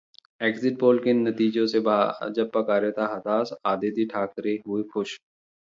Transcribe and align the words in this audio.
exit 0.41 0.79
poll 0.79 0.99
के 0.99 1.13
नतीजों 1.13 1.65
से 1.67 1.79
भाजपा 1.81 2.61
कार्यकर्ता 2.63 3.13
हताश, 3.15 3.53
आदित्य 3.67 4.05
ठाकरे 4.13 4.59
हुए 4.67 4.83
खुश 4.93 5.19